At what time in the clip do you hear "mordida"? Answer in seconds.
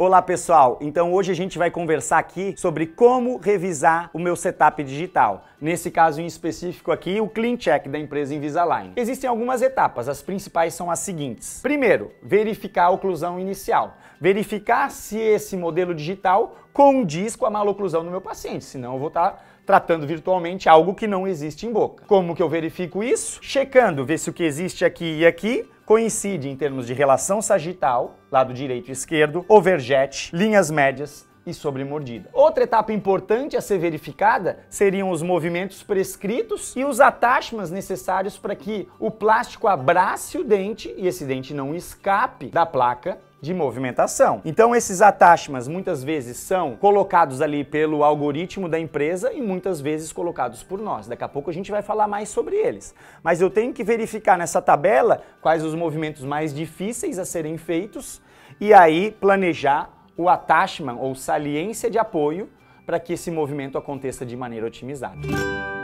31.82-32.28